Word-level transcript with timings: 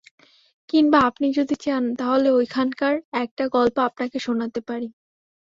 কিংবা 0.69 0.99
আপনি 1.01 1.27
যদি 1.33 1.55
চান 1.61 1.83
তাহলে 1.95 2.27
ঐখানকার 2.31 2.93
একটা 3.21 3.43
গল্প 3.49 3.75
আপনাকে 3.81 4.17
শোনাতেও 4.19 4.67
পারি। 4.67 4.87